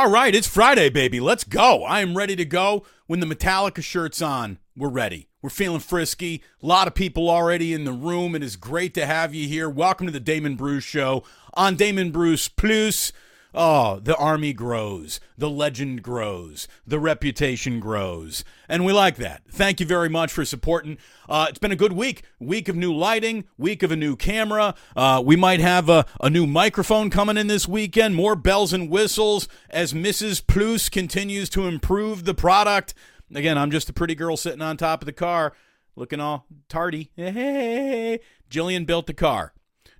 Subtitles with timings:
[0.00, 1.20] All right, it's Friday, baby.
[1.20, 1.84] Let's go.
[1.84, 2.86] I am ready to go.
[3.06, 5.28] When the Metallica shirt's on, we're ready.
[5.42, 6.42] We're feeling frisky.
[6.62, 8.34] A lot of people already in the room.
[8.34, 9.68] It is great to have you here.
[9.68, 11.22] Welcome to the Damon Bruce Show
[11.52, 13.12] on Damon Bruce Plus.
[13.52, 19.42] Oh, the army grows, the legend grows, the reputation grows, and we like that.
[19.50, 20.98] Thank you very much for supporting.
[21.28, 22.22] Uh, it's been a good week.
[22.38, 24.76] Week of new lighting, week of a new camera.
[24.94, 28.88] Uh, we might have a, a new microphone coming in this weekend, more bells and
[28.88, 30.46] whistles as Mrs.
[30.46, 32.94] Plus continues to improve the product.
[33.34, 35.54] Again, I'm just a pretty girl sitting on top of the car,
[35.96, 37.10] looking all tardy.
[37.16, 39.52] Hey, Jillian built the car.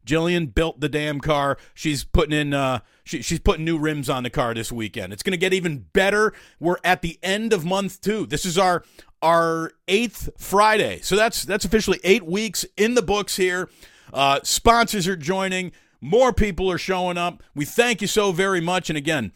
[0.06, 1.58] Jillian built the damn car.
[1.74, 5.12] She's putting in uh she, she's putting new rims on the car this weekend.
[5.12, 6.32] It's going to get even better.
[6.58, 8.26] We're at the end of month 2.
[8.26, 8.84] This is our
[9.22, 11.00] our 8th Friday.
[11.02, 13.68] So that's that's officially 8 weeks in the books here.
[14.12, 17.42] Uh sponsors are joining, more people are showing up.
[17.54, 19.32] We thank you so very much and again,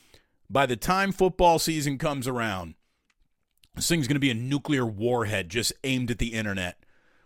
[0.49, 2.75] by the time football season comes around,
[3.75, 6.84] this thing's going to be a nuclear warhead just aimed at the internet.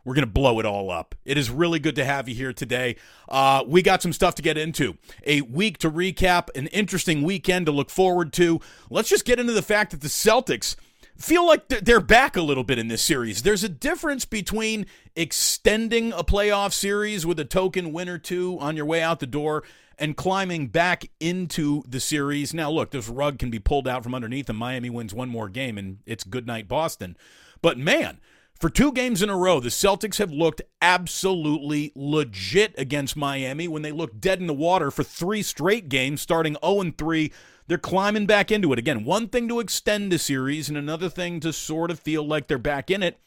[0.08, 1.14] We're going to blow it all up.
[1.26, 2.96] It is really good to have you here today.
[3.28, 4.96] Uh, we got some stuff to get into.
[5.26, 8.58] A week to recap, an interesting weekend to look forward to.
[8.88, 10.76] Let's just get into the fact that the Celtics
[11.18, 13.42] feel like they're back a little bit in this series.
[13.42, 18.76] There's a difference between extending a playoff series with a token win or two on
[18.76, 19.62] your way out the door
[19.98, 22.54] and climbing back into the series.
[22.54, 25.50] Now, look, this rug can be pulled out from underneath, and Miami wins one more
[25.50, 27.14] game, and it's good night, Boston.
[27.60, 28.20] But man,
[28.58, 33.82] for two games in a row, the Celtics have looked absolutely legit against Miami when
[33.82, 37.32] they looked dead in the water for three straight games, starting 0 3.
[37.68, 38.78] They're climbing back into it.
[38.78, 42.48] Again, one thing to extend the series, and another thing to sort of feel like
[42.48, 43.20] they're back in it.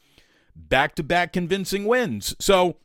[0.53, 2.35] Back to back convincing wins.
[2.39, 2.77] So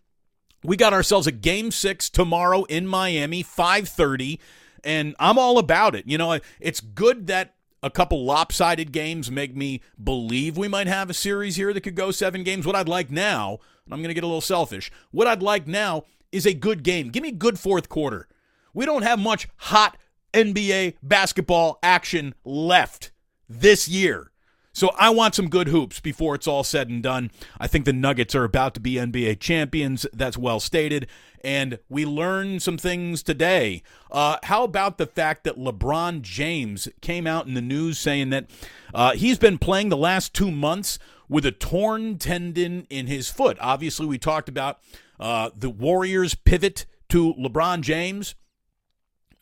[0.62, 4.38] we got ourselves a game six tomorrow in Miami, 5:30,
[4.84, 6.06] and I'm all about it.
[6.06, 7.55] You know, it's good that
[7.86, 11.94] a couple lopsided games make me believe we might have a series here that could
[11.94, 12.66] go seven games.
[12.66, 15.66] What I'd like now, and I'm going to get a little selfish, what I'd like
[15.66, 16.02] now
[16.32, 17.10] is a good game.
[17.10, 18.28] Give me good fourth quarter.
[18.74, 19.96] We don't have much hot
[20.34, 23.12] NBA basketball action left
[23.48, 24.32] this year.
[24.76, 27.30] So I want some good hoops before it's all said and done.
[27.58, 30.06] I think the Nuggets are about to be NBA champions.
[30.12, 31.06] That's well stated.
[31.42, 33.82] And we learned some things today.
[34.10, 38.50] Uh, how about the fact that LeBron James came out in the news saying that
[38.92, 43.56] uh, he's been playing the last two months with a torn tendon in his foot?
[43.62, 44.80] Obviously, we talked about
[45.18, 48.34] uh, the Warriors' pivot to LeBron James.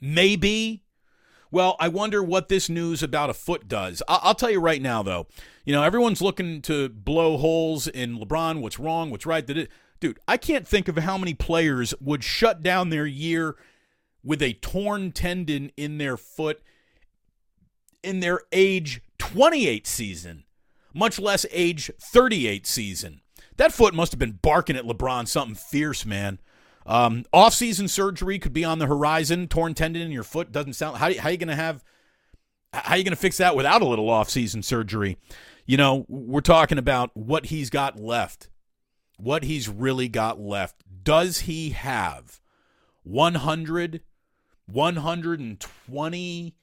[0.01, 0.84] Maybe
[1.55, 4.03] well, I wonder what this news about a foot does.
[4.09, 5.29] I- will tell you right now, though.
[5.65, 8.61] You know, everyone's looking to blow holes in LeBron.
[8.61, 9.09] What's wrong?
[9.09, 9.47] What's right?
[9.47, 9.71] Did it,
[10.01, 10.19] dude?
[10.27, 13.55] I can't think of how many players would shut down their year
[14.25, 16.61] with a torn tendon in their foot
[18.03, 20.43] in their age 28 season,
[20.93, 23.21] much less age 38 season.
[23.59, 26.41] That foot must have been barking at LeBron something fierce, man.
[26.87, 29.49] Um, off-season surgery could be on the horizon.
[29.49, 30.99] Torn tendon in your foot doesn't sound.
[30.99, 31.83] How, how are you going to have?
[32.73, 35.17] How are you going to fix that without a little off-season surgery?
[35.65, 38.49] You know, we're talking about what he's got left.
[39.17, 40.83] What he's really got left.
[41.05, 42.41] Does he have
[43.05, 44.03] 100,
[44.67, 46.57] 120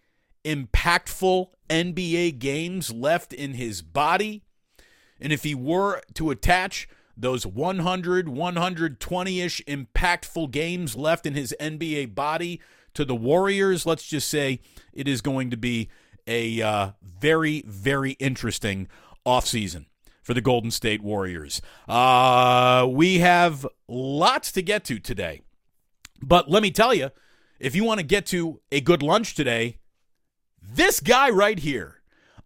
[0.43, 4.43] impactful NBA games left in his body?
[5.19, 11.55] And if he were to attach those 100, 120 ish impactful games left in his
[11.59, 12.61] NBA body
[12.93, 14.59] to the Warriors, let's just say
[14.93, 15.89] it is going to be
[16.27, 18.87] a uh, very, very interesting
[19.25, 19.85] offseason
[20.21, 21.61] for the Golden State Warriors.
[21.87, 25.41] Uh, we have lots to get to today.
[26.21, 27.11] But let me tell you,
[27.59, 29.77] if you want to get to a good lunch today,
[30.61, 32.01] this guy right here,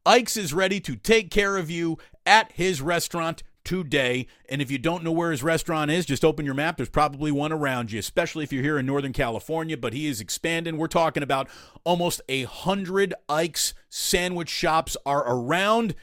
[0.06, 4.27] Ike's is ready to take care of you at his restaurant today.
[4.47, 6.77] And if you don't know where his restaurant is, just open your map.
[6.77, 9.75] There's probably one around you, especially if you're here in Northern California.
[9.75, 10.77] But he is expanding.
[10.77, 11.50] We're talking about
[11.83, 15.95] almost a hundred Ike's sandwich shops are around,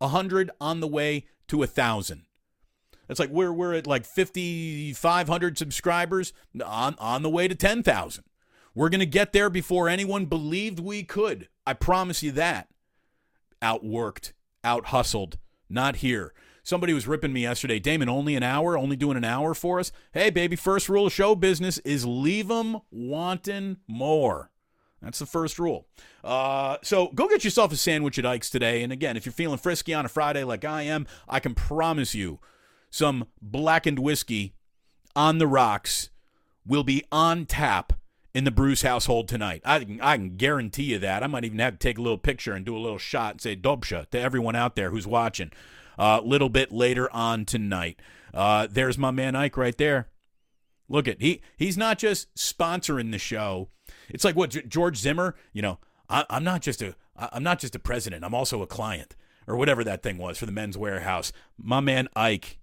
[0.00, 2.26] a hundred on the way to a thousand.
[3.08, 6.32] It's like we're we're at like 5,500 subscribers
[6.64, 8.24] on on the way to 10,000.
[8.74, 11.48] We're to get there before anyone believed we could.
[11.66, 12.68] I promise you that.
[13.60, 14.32] Outworked,
[14.62, 15.38] out hustled,
[15.68, 16.32] not here.
[16.68, 17.78] Somebody was ripping me yesterday.
[17.78, 19.90] Damon, only an hour, only doing an hour for us.
[20.12, 24.50] Hey, baby, first rule of show business is leave them wanting more.
[25.00, 25.86] That's the first rule.
[26.22, 28.82] Uh, so go get yourself a sandwich at Ike's today.
[28.82, 32.14] And again, if you're feeling frisky on a Friday like I am, I can promise
[32.14, 32.38] you
[32.90, 34.52] some blackened whiskey
[35.16, 36.10] on the rocks
[36.66, 37.94] will be on tap
[38.34, 39.62] in the Bruce household tonight.
[39.64, 41.22] I can, I can guarantee you that.
[41.22, 43.40] I might even have to take a little picture and do a little shot and
[43.40, 45.50] say Dobsha to everyone out there who's watching.
[45.98, 48.00] A uh, little bit later on tonight.
[48.32, 50.08] Uh, there's my man Ike right there.
[50.88, 53.68] Look at he he's not just sponsoring the show.
[54.08, 55.34] It's like what George Zimmer.
[55.52, 55.78] You know,
[56.08, 58.24] I, I'm not just a I'm not just a president.
[58.24, 59.16] I'm also a client
[59.46, 61.32] or whatever that thing was for the Men's warehouse.
[61.56, 62.58] My man Ike,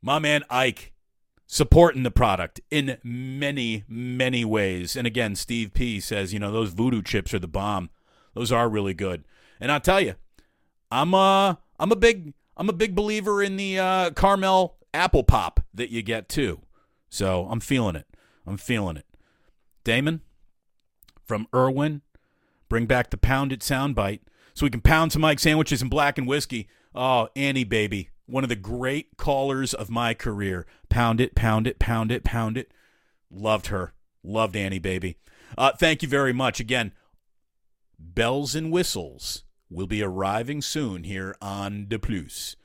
[0.00, 0.92] my man Ike
[1.46, 4.96] supporting the product in many, many ways.
[4.96, 7.90] And again, Steve P says, you know, those voodoo chips are the bomb.
[8.34, 9.24] Those are really good.
[9.60, 10.14] And I'll tell you,
[10.90, 15.60] I'm a, I'm a big I'm a big believer in the uh, caramel apple pop
[15.72, 16.60] that you get too.
[17.08, 18.06] So I'm feeling it.
[18.46, 19.06] I'm feeling it.
[19.82, 20.22] Damon
[21.24, 22.02] from Irwin,
[22.68, 24.20] bring back the pounded soundbite
[24.54, 26.68] so we can pound some Mike sandwiches and Blackened Whiskey.
[26.94, 30.66] Oh, Annie, baby one of the great callers of my career.
[30.88, 32.72] Pound it, pound it, pound it, pound it.
[33.30, 33.92] Loved her.
[34.22, 35.18] Loved Annie, baby.
[35.58, 36.60] Uh, thank you very much.
[36.60, 36.92] Again,
[37.98, 42.56] bells and whistles will be arriving soon here on De Plus.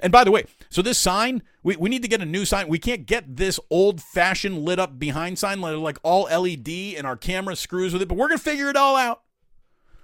[0.00, 2.68] And by the way, so this sign, we, we need to get a new sign.
[2.68, 7.16] We can't get this old fashioned lit up behind sign like all LED and our
[7.16, 9.22] camera screws with it, but we're going to figure it all out.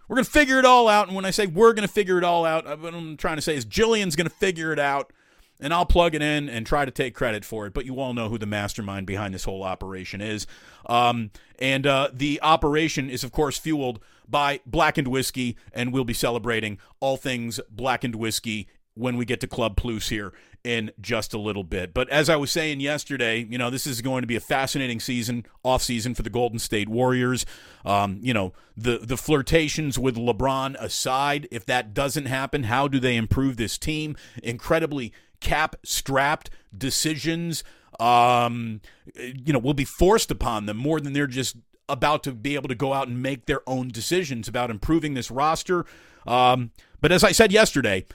[0.09, 1.07] We're going to figure it all out.
[1.07, 3.37] And when I say we're going to figure it all out, uh, what I'm trying
[3.37, 5.13] to say is Jillian's going to figure it out.
[5.61, 7.75] And I'll plug it in and try to take credit for it.
[7.75, 10.47] But you all know who the mastermind behind this whole operation is.
[10.87, 15.57] Um, and uh, the operation is, of course, fueled by Blackened Whiskey.
[15.73, 20.33] And we'll be celebrating all things Blackened Whiskey when we get to Club Plus here
[20.65, 21.93] in just a little bit.
[21.93, 24.99] But as I was saying yesterday, you know, this is going to be a fascinating
[24.99, 27.45] season, off season for the Golden State Warriors.
[27.85, 32.99] Um, you know, the the flirtations with LeBron aside, if that doesn't happen, how do
[32.99, 34.17] they improve this team?
[34.43, 35.13] Incredibly
[35.45, 37.63] cap strapped decisions
[38.01, 38.81] um,
[39.15, 41.57] you know, will be forced upon them more than they're just
[41.89, 45.31] about to be able to go out and make their own decisions about improving this
[45.31, 45.85] roster.
[46.27, 46.71] Um,
[47.01, 48.07] but as I said yesterday,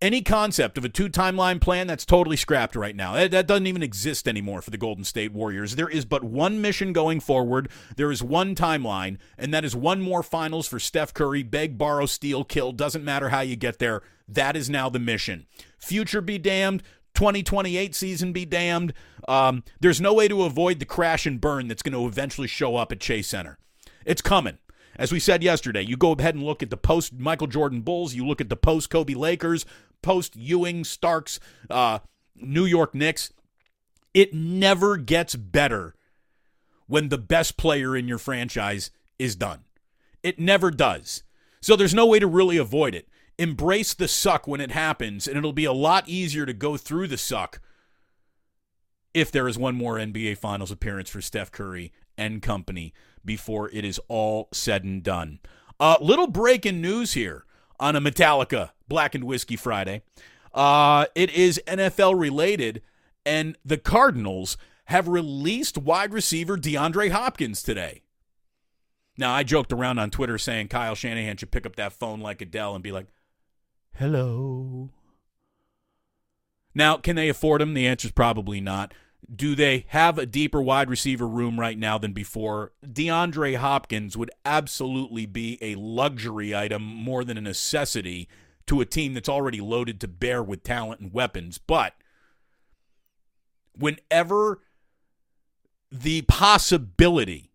[0.00, 3.14] any concept of a two timeline plan that's totally scrapped right now.
[3.14, 5.74] That, that, doesn't even exist anymore for the Golden State Warriors.
[5.74, 7.68] There is but one mission going forward.
[7.96, 11.42] There is one timeline, and that is one more finals for Steph Curry.
[11.42, 12.72] Beg, borrow, steal, kill.
[12.72, 14.02] Doesn't matter how you get there.
[14.28, 15.46] That is now the mission.
[15.78, 16.82] Future be damned.
[17.14, 18.92] 2028 season be damned.
[19.26, 22.76] Um, there's no way to avoid the crash and burn that's going to eventually show
[22.76, 23.58] up at Chase Center.
[24.04, 24.58] It's coming.
[24.96, 28.14] As we said yesterday, you go ahead and look at the post Michael Jordan Bulls,
[28.14, 29.66] you look at the post Kobe Lakers,
[30.02, 31.38] post Ewing, Starks,
[31.70, 32.00] uh,
[32.36, 33.32] New York Knicks.
[34.14, 35.94] It never gets better
[36.86, 39.64] when the best player in your franchise is done.
[40.22, 41.22] It never does.
[41.60, 43.08] So there's no way to really avoid it.
[43.38, 47.06] Embrace the suck when it happens, and it'll be a lot easier to go through
[47.06, 47.60] the suck
[49.14, 52.92] if there is one more NBA Finals appearance for Steph Curry and company
[53.24, 55.38] before it is all said and done.
[55.80, 57.44] Uh, little break in news here
[57.78, 60.02] on a Metallica Blackened Whiskey Friday.
[60.52, 62.82] Uh, it is NFL related,
[63.24, 68.02] and the Cardinals have released wide receiver DeAndre Hopkins today.
[69.16, 72.40] Now, I joked around on Twitter saying Kyle Shanahan should pick up that phone like
[72.40, 73.06] Adele and be like,
[73.98, 74.90] hello.
[76.74, 77.74] Now, can they afford him?
[77.74, 78.94] The answer is probably not.
[79.34, 82.72] Do they have a deeper wide receiver room right now than before?
[82.86, 88.28] DeAndre Hopkins would absolutely be a luxury item more than a necessity
[88.66, 91.58] to a team that's already loaded to bear with talent and weapons.
[91.58, 91.94] But
[93.76, 94.60] whenever
[95.90, 97.50] the possibility,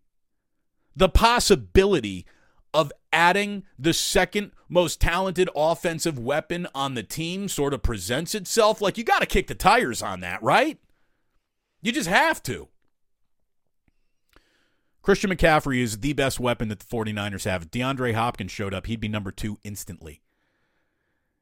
[0.94, 2.26] the possibility
[2.74, 8.82] of adding the second most talented offensive weapon on the team sort of presents itself,
[8.82, 10.78] like you got to kick the tires on that, right?
[11.80, 12.68] You just have to.
[15.00, 17.62] Christian McCaffrey is the best weapon that the 49ers have.
[17.62, 20.22] If DeAndre Hopkins showed up, he'd be number two instantly.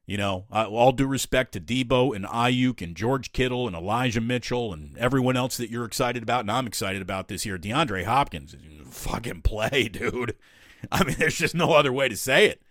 [0.04, 4.72] You know, all due respect to Debo and Aiyuk and George Kittle and Elijah Mitchell
[4.72, 7.56] and everyone else that you're excited about, and I'm excited about this year.
[7.56, 8.56] DeAndre Hopkins,
[8.90, 10.34] fucking play, dude.
[10.92, 12.62] I mean, there's just no other way to say it.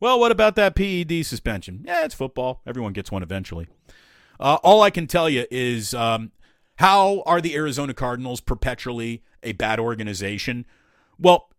[0.00, 1.84] Well, what about that PED suspension?
[1.86, 2.62] Yeah, it's football.
[2.66, 3.66] Everyone gets one eventually.
[4.38, 6.32] Uh, all I can tell you is um,
[6.76, 10.64] how are the Arizona Cardinals perpetually a bad organization?
[11.18, 11.50] Well,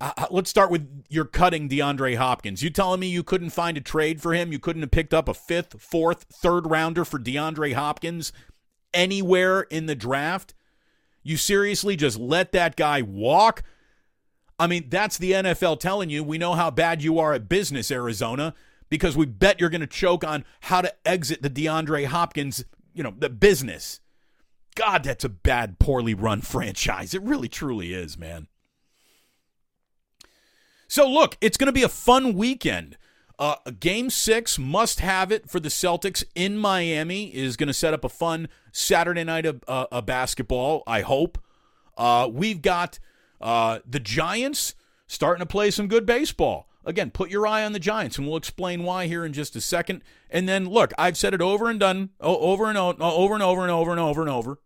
[0.00, 2.62] uh, uh, let's start with you're cutting DeAndre Hopkins.
[2.62, 4.50] You telling me you couldn't find a trade for him?
[4.50, 8.32] You couldn't have picked up a fifth, fourth, third rounder for DeAndre Hopkins
[8.92, 10.54] anywhere in the draft?
[11.22, 13.62] You seriously just let that guy walk?
[14.58, 16.24] I mean, that's the NFL telling you.
[16.24, 18.54] We know how bad you are at business, Arizona,
[18.88, 23.02] because we bet you're going to choke on how to exit the DeAndre Hopkins, you
[23.02, 24.00] know, the business.
[24.74, 27.14] God, that's a bad, poorly run franchise.
[27.14, 28.46] It really, truly is, man.
[30.88, 32.96] So, look, it's going to be a fun weekend.
[33.38, 37.92] Uh, game six, must have it for the Celtics in Miami, is going to set
[37.92, 41.36] up a fun Saturday night of uh, basketball, I hope.
[41.98, 42.98] Uh, we've got
[43.40, 44.74] uh, the Giants
[45.06, 46.68] starting to play some good baseball.
[46.84, 49.60] Again, put your eye on the Giants, and we'll explain why here in just a
[49.60, 50.02] second.
[50.30, 53.62] And then, look, I've said it over and done, over and over, over and over
[53.62, 54.60] and over and over and over.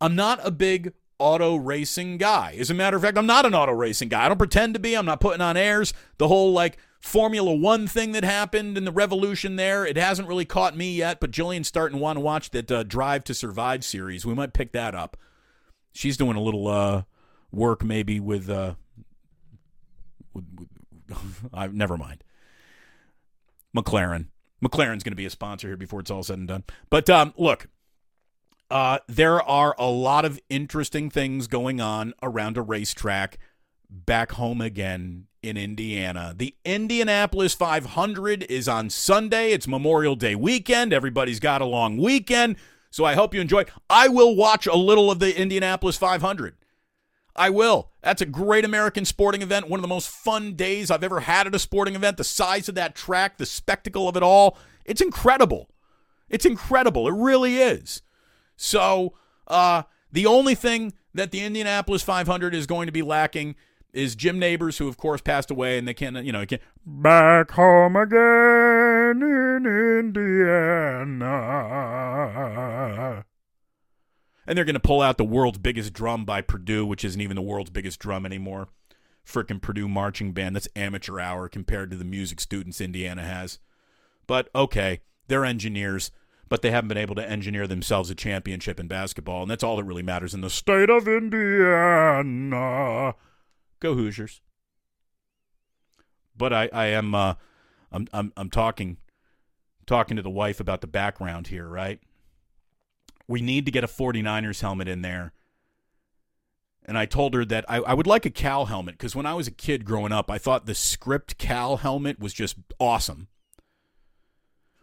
[0.00, 2.56] I'm not a big auto racing guy.
[2.58, 4.24] As a matter of fact, I'm not an auto racing guy.
[4.24, 4.94] I don't pretend to be.
[4.94, 5.92] I'm not putting on airs.
[6.18, 10.44] The whole like Formula One thing that happened and the revolution there, it hasn't really
[10.44, 11.20] caught me yet.
[11.20, 14.24] But Jillian's starting to want to watch that uh, Drive to Survive series.
[14.24, 15.16] We might pick that up.
[15.92, 17.02] She's doing a little uh,
[17.52, 18.48] work maybe with.
[18.48, 18.74] Uh,
[20.32, 20.68] with, with
[21.54, 22.24] I never mind.
[23.76, 24.26] McLaren.
[24.62, 26.64] McLaren's going to be a sponsor here before it's all said and done.
[26.90, 27.68] But um, look,
[28.70, 33.38] uh, there are a lot of interesting things going on around a racetrack
[33.88, 36.34] back home again in Indiana.
[36.36, 39.52] The Indianapolis 500 is on Sunday.
[39.52, 40.92] It's Memorial Day weekend.
[40.92, 42.56] Everybody's got a long weekend.
[42.90, 43.64] So I hope you enjoy.
[43.88, 46.56] I will watch a little of the Indianapolis 500.
[47.36, 47.90] I will.
[48.02, 49.68] That's a great American sporting event.
[49.68, 52.16] One of the most fun days I've ever had at a sporting event.
[52.16, 54.58] The size of that track, the spectacle of it all.
[54.84, 55.68] It's incredible.
[56.28, 57.08] It's incredible.
[57.08, 58.02] It really is.
[58.56, 59.14] So
[59.46, 59.82] uh,
[60.12, 63.56] the only thing that the Indianapolis 500 is going to be lacking
[63.92, 67.50] is Jim Nabors, who of course passed away, and they can't, you know, can't back
[67.52, 71.26] home again in Indiana.
[74.46, 77.36] And they're going to pull out the world's biggest drum by Purdue, which isn't even
[77.36, 78.68] the world's biggest drum anymore.
[79.24, 80.56] Frickin' Purdue marching band.
[80.56, 83.58] That's amateur hour compared to the music students Indiana has.
[84.26, 86.10] But okay, they're engineers
[86.50, 89.76] but they haven't been able to engineer themselves a championship in basketball, and that's all
[89.76, 93.14] that really matters in the state of Indiana.
[93.78, 94.42] Go Hoosiers!
[96.36, 97.34] But I, I am, uh,
[97.92, 98.96] I'm, I'm, I'm talking,
[99.86, 102.00] talking to the wife about the background here, right?
[103.30, 105.32] We need to get a 49ers helmet in there.
[106.84, 109.34] And I told her that I, I would like a Cal helmet because when I
[109.34, 113.28] was a kid growing up, I thought the script Cal helmet was just awesome.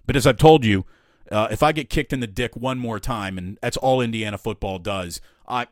[0.06, 0.86] But as I've told you,
[1.30, 4.38] uh, if I get kicked in the dick one more time, and that's all Indiana
[4.38, 5.68] football does, I,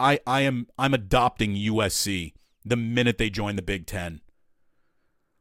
[0.00, 2.32] I, I am I'm adopting USC
[2.64, 4.22] the minute they join the Big Ten.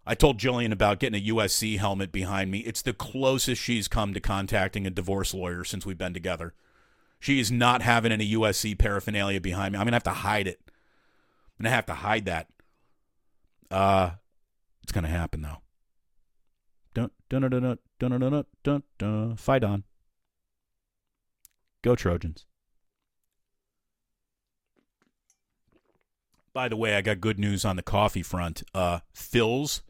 [0.05, 2.60] I told Jillian about getting a USC helmet behind me.
[2.60, 6.53] It's the closest she's come to contacting a divorce lawyer since we've been together.
[7.19, 9.79] She is not having any USC paraphernalia behind me.
[9.79, 10.60] I'm gonna have to hide it.
[10.67, 12.48] I'm gonna have to hide that.
[13.72, 14.12] Uh,
[14.83, 15.62] it's gonna happen though.
[16.93, 19.36] Dun, dun, dun, dun, dun, dun, dun, dun, dun.
[19.38, 19.86] Fight on.
[21.81, 22.45] Go Trojans.
[26.53, 28.63] By the way, I got good news on the coffee front.
[28.75, 29.81] Uh, Philz,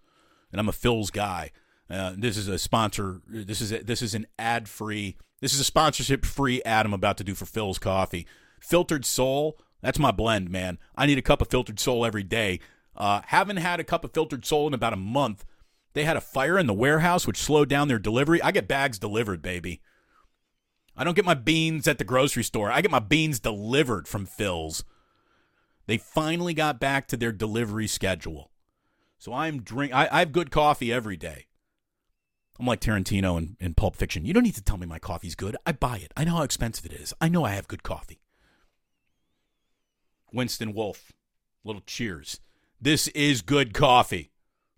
[0.54, 1.52] and I'm a Philz guy.
[1.90, 3.22] Uh, this is a sponsor.
[3.28, 5.18] This is a, this is an ad free.
[5.42, 8.26] This is a sponsorship free ad I'm about to do for Philz Coffee.
[8.62, 9.60] Philtered Soul.
[9.82, 10.78] That's my blend, man.
[10.96, 12.62] I need a cup of Philtered Soul every day.
[12.96, 15.44] Uh, haven't had a cup of Philtered Soul in about a month.
[15.94, 18.42] They had a fire in the warehouse, which slowed down their delivery.
[18.42, 19.82] I get bags delivered, baby.
[20.96, 22.72] I don't get my beans at the grocery store.
[22.72, 24.84] I get my beans delivered from Philz.
[25.88, 28.52] They finally got back to their delivery schedule.
[29.24, 29.94] So I'm drink.
[29.94, 31.46] I, I have good coffee every day.
[32.60, 34.26] I'm like Tarantino in, in Pulp Fiction.
[34.26, 35.56] You don't need to tell me my coffee's good.
[35.66, 36.12] I buy it.
[36.18, 37.14] I know how expensive it is.
[37.22, 38.20] I know I have good coffee.
[40.34, 41.14] Winston Wolfe,
[41.64, 42.42] little cheers.
[42.82, 44.30] This is good coffee.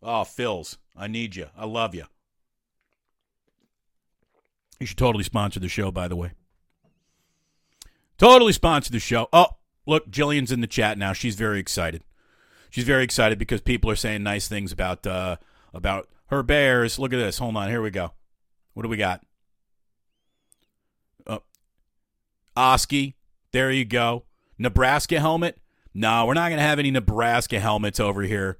[0.04, 0.78] Oh, Philz.
[0.96, 1.48] I need you.
[1.58, 2.06] I love you.
[4.80, 6.34] You should totally sponsor the show, by the way.
[8.20, 9.28] Totally sponsor the show.
[9.34, 11.14] Oh, look, Jillian's in the chat now.
[11.14, 12.04] She's very excited.
[12.76, 15.38] She's very excited because people are saying nice things about uh,
[15.74, 17.00] about her Bears.
[17.00, 17.38] Look at this.
[17.38, 17.70] Hold on.
[17.70, 18.12] Here we go.
[18.74, 19.22] What do we got?
[21.26, 21.42] Oh,
[22.58, 23.16] Oski.
[23.54, 24.26] There you go.
[24.58, 25.58] Nebraska helmet.
[25.94, 28.58] No, we're not going to have any Nebraska helmets over here.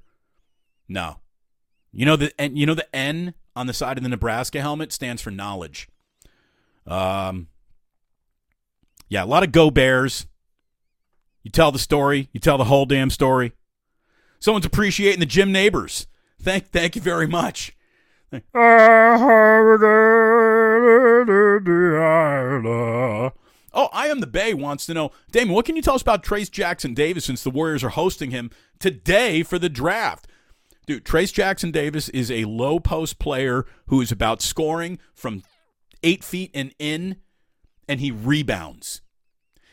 [0.88, 1.20] No.
[1.92, 4.94] You know the and you know the N on the side of the Nebraska helmet
[4.94, 5.90] stands for knowledge.
[6.86, 7.48] Um,
[9.10, 10.24] yeah, a lot of go Bears.
[11.42, 12.30] You tell the story.
[12.32, 13.52] You tell the whole damn story.
[14.46, 16.06] Someone's appreciating the Jim Nabors.
[16.40, 17.76] Thank, thank you very much.
[18.32, 18.38] Oh,
[23.92, 26.48] I am the Bay wants to know, Damon, what can you tell us about Trayce
[26.48, 30.28] Jackson Davis since the Warriors are hosting him today for the draft?
[30.86, 35.42] Dude, Trayce Jackson Davis is a low post player who is about scoring from
[36.04, 37.16] eight feet and in
[37.88, 39.00] and he rebounds.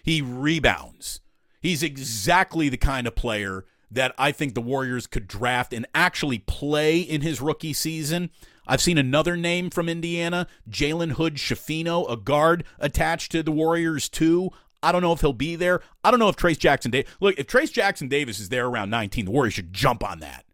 [0.02, 1.20] He rebounds.
[1.62, 6.40] He's exactly the kind of player that I think the Warriors could draft and actually
[6.40, 8.32] play in his rookie season.
[8.68, 14.10] I've seen another name from Indiana, Jalen Hood Schifino, a guard attached to the Warriors
[14.10, 14.52] too.
[14.82, 15.82] I don't know if he'll be there.
[16.04, 17.12] I don't know if Trayce Jackson Davis.
[17.20, 20.46] Look, if Trayce Jackson Davis is there around 19, the Warriors should jump on that.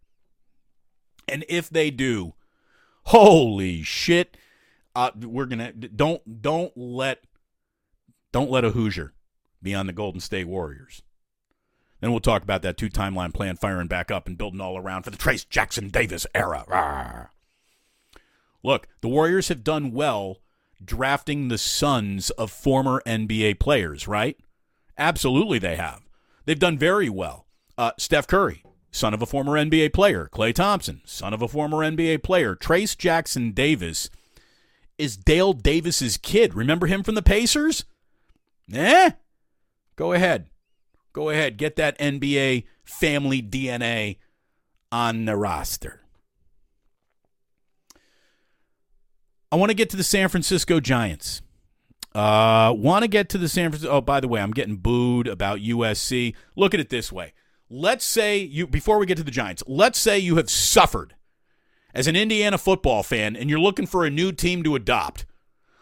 [1.28, 2.34] And if they do,
[3.06, 4.38] holy shit,
[4.96, 7.24] uh, we're gonna don't don't let
[8.32, 9.14] don't let a Hoosier
[9.62, 11.04] be on the Golden State Warriors.
[12.02, 15.04] Then we'll talk about that two timeline plan firing back up and building all around
[15.04, 16.66] for the Trayce Jackson Davis era.
[16.68, 17.30] Rawr.
[18.64, 20.38] Look, the Warriors have done well
[20.84, 24.38] drafting the sons of former NBA players, right?
[24.98, 26.02] Absolutely, they have.
[26.46, 27.46] They've done very well.
[27.78, 30.30] Uh, Steph Curry, son of a former NBA player.
[30.32, 32.56] Klay Thompson, son of a former NBA player.
[32.56, 34.10] Trayce Jackson Davis
[34.98, 36.54] is Dale Davis's kid.
[36.54, 37.86] Remember him from the Pacers?
[38.74, 39.12] Eh?
[39.96, 40.49] Go ahead.
[41.14, 41.58] Go ahead.
[41.58, 44.18] Get that NBA family DNA
[44.92, 46.02] on the roster.
[49.52, 51.42] I want to get to the San Francisco Giants.
[52.14, 53.96] Uh, want to get to the San Francisco.
[53.96, 56.36] Oh, by the way, I'm getting booed about USC.
[56.56, 57.34] Look at it this way.
[57.70, 61.16] Let's say you, before we get to the Giants, let's say you have suffered
[61.94, 65.26] as an Indiana football fan and you're looking for a new team to adopt.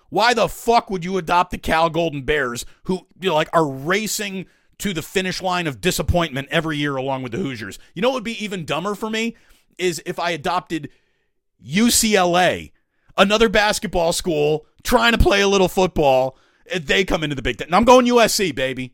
[0.10, 3.67] Why the fuck would you adopt the Cal Golden Bears, who you know, like are
[3.67, 4.46] racing
[4.79, 7.79] to the finish line of disappointment every year along with the Hoosiers?
[7.93, 9.36] You know what would be even dumber for me
[9.77, 10.89] is if I adopted
[11.65, 12.72] UCLA,
[13.17, 16.38] another basketball school trying to play a little football,
[16.72, 17.74] and they come into the Big Ten.
[17.74, 18.93] I'm going USC, baby.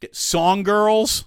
[0.00, 1.24] Get song girls.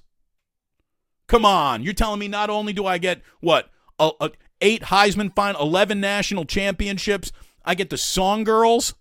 [1.28, 5.34] Come on, you're telling me not only do I get what a, a, eight Heisman
[5.34, 7.32] final, eleven national championships,
[7.64, 8.96] I get the song girls,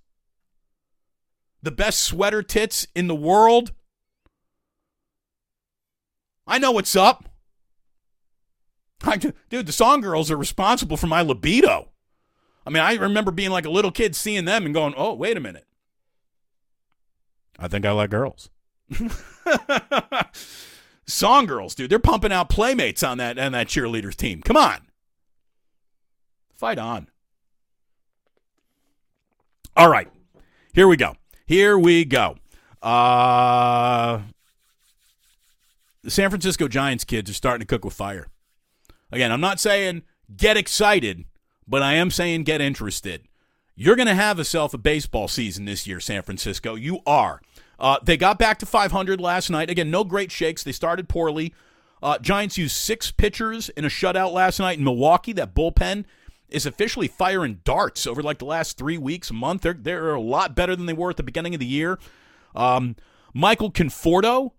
[1.62, 3.73] the best sweater tits in the world.
[6.51, 7.29] I know what's up.
[9.03, 11.89] I, dude, the song girls are responsible for my libido.
[12.67, 15.37] I mean, I remember being like a little kid seeing them and going, oh, wait
[15.37, 15.67] a minute.
[17.59, 18.51] I think I like girls.
[21.07, 21.91] Song girls, dude.
[21.91, 24.43] They're pumping out playmates on that and that cheerleaders team.
[24.43, 24.81] Come on.
[26.55, 27.09] Fight on.
[29.77, 30.09] All right.
[30.73, 31.15] Here we go.
[31.47, 32.37] Here we go.
[32.83, 34.21] Uh
[36.03, 38.29] the San Francisco Giants kids are starting to cook with fire.
[39.13, 40.03] Again, I'm not saying
[40.35, 41.25] get excited,
[41.67, 43.27] but I am saying get interested.
[43.75, 46.75] You're going to have yourself a baseball season this year, San Francisco.
[46.75, 47.41] You are.
[47.79, 49.71] Uh, they got back to 500 last night.
[49.71, 50.63] Again, no great shakes.
[50.63, 51.55] They started poorly.
[52.03, 55.33] Uh, Giants used six pitchers in a shutout last night in Milwaukee.
[55.33, 56.05] That bullpen
[56.49, 59.63] is officially firing darts over like the last three weeks, a month.
[59.63, 61.99] They're, they're a lot better than they were at the beginning of the year.
[62.55, 62.97] Um,
[63.33, 64.53] Michael Conforto,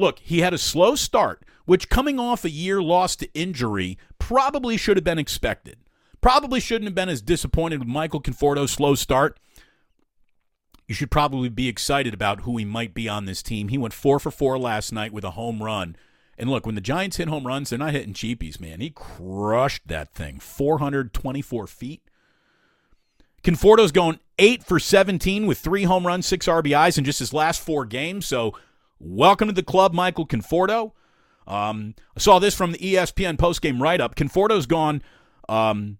[0.00, 4.76] look, he had a slow start, which coming off a year lost to injury probably
[4.76, 5.78] should have been expected.
[6.20, 9.38] Probably shouldn't have been as disappointed with Michael Conforto's slow start.
[10.86, 13.68] You should probably be excited about who he might be on this team.
[13.68, 15.96] He went four for four last night with a home run.
[16.36, 18.80] And look, when the Giants hit home runs, they're not hitting cheapies, man.
[18.80, 20.40] He crushed that thing.
[20.40, 22.02] 424 feet.
[23.44, 27.60] Conforto's going eight for 17 with three home runs, six RBIs in just his last
[27.60, 28.26] four games.
[28.26, 28.54] So,
[29.00, 30.92] welcome to the club, Michael Conforto.
[31.46, 34.14] Um, I saw this from the ESPN postgame write up.
[34.14, 35.02] Conforto's gone
[35.48, 35.98] um,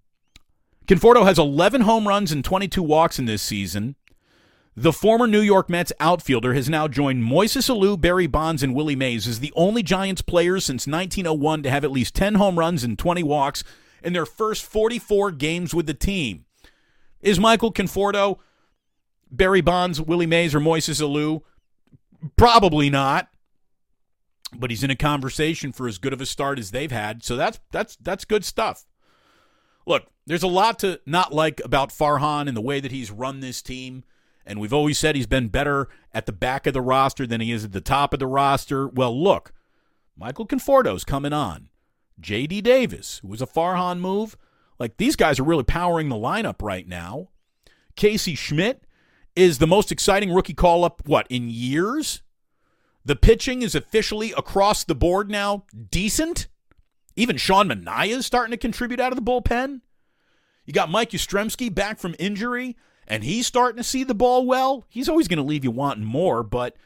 [0.86, 3.94] Conforto has 11 home runs and 22 walks in this season.
[4.76, 8.96] The former New York Mets outfielder has now joined Moises Alou, Barry Bonds, and Willie
[8.96, 12.82] Mays as the only Giants players since 1901 to have at least 10 home runs
[12.82, 13.62] and 20 walks
[14.02, 16.44] in their first 44 games with the team.
[17.20, 18.38] Is Michael Conforto,
[19.30, 21.42] Barry Bonds, Willie Mays, or Moises Alou?
[22.36, 23.28] Probably not.
[24.52, 27.36] But he's in a conversation for as good of a start as they've had, so
[27.36, 28.84] that's that's that's good stuff.
[29.86, 33.40] Look, there's a lot to not like about Farhan and the way that he's run
[33.40, 34.04] this team.
[34.44, 37.52] And we've always said he's been better at the back of the roster than he
[37.52, 38.88] is at the top of the roster.
[38.88, 39.52] Well, look,
[40.16, 41.68] Michael Conforto's coming on.
[42.18, 42.60] J.D.
[42.62, 44.36] Davis, who was a Farhan move.
[44.78, 47.28] Like, these guys are really powering the lineup right now.
[47.96, 48.84] Casey Schmidt
[49.36, 52.22] is the most exciting rookie call up, what, in years?
[53.04, 56.48] The pitching is officially across the board now decent.
[57.16, 59.80] Even Sean Manaea is starting to contribute out of the bullpen.
[60.64, 62.76] You got Mike Yastrzemski back from injury,
[63.08, 64.84] and he's starting to see the ball well.
[64.88, 66.76] He's always going to leave you wanting more, but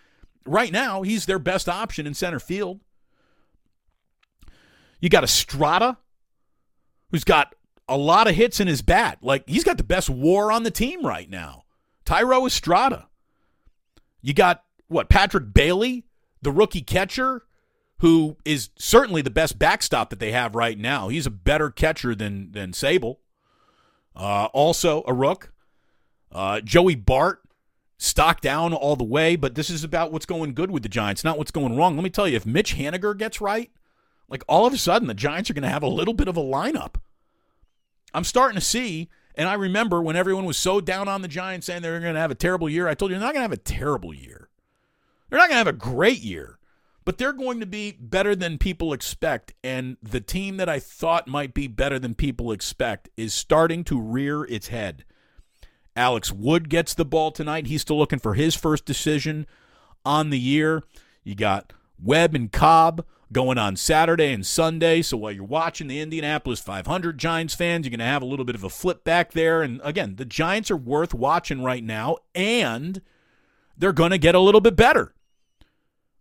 [0.47, 2.81] right now he's their best option in center field.
[5.01, 5.99] You got Estrada,
[7.11, 7.55] who's got
[7.89, 9.19] a lot of hits in his bat.
[9.21, 11.64] Like he's got the best war on the team right now.
[12.07, 13.09] Thairo Estrada.
[14.23, 15.09] You got what?
[15.09, 16.05] Patrick Bailey,
[16.43, 17.43] the rookie catcher,
[17.99, 21.09] who is certainly the best backstop that they have right now.
[21.09, 23.19] He's a better catcher than than Sabol.
[24.17, 25.53] Uh, also a rook.
[26.31, 27.43] Uh, Joey Bart,
[27.99, 31.25] stock down all the way, but this is about what's going good with the Giants,
[31.25, 31.97] not what's going wrong.
[31.97, 33.71] Let me tell you, if Mitch Haniger gets right,
[34.29, 36.37] like all of a sudden the Giants are going to have a little bit of
[36.37, 36.97] a lineup.
[38.13, 41.67] I'm starting to see, and I remember when everyone was so down on the Giants
[41.67, 42.89] saying they're going to have a terrible year.
[42.89, 44.49] I told you they're not going to have a terrible year.
[45.29, 46.59] They're not going to have a great year,
[47.05, 49.55] but they're going to be better than people expect.
[49.65, 54.01] And the team that I thought might be better than people expect is starting to
[54.01, 55.05] rear its head.
[55.97, 57.67] Alex Wood gets the ball tonight.
[57.67, 59.47] He's still looking for his first decision
[60.05, 60.83] on the year.
[61.23, 61.73] You got
[62.05, 65.03] Webb and Cobb going on Saturday and Sunday.
[65.03, 68.45] So while you're watching the Indianapolis 500 Giants fans, you're going to have a little
[68.45, 69.63] bit of a flip back there.
[69.63, 73.01] And again, the Giants are worth watching right now, and
[73.77, 75.15] they're going to get a little bit better.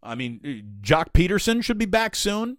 [0.01, 2.57] I mean, eh, Joc Pederson should be back soon.